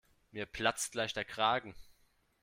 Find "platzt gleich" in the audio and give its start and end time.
0.47-1.13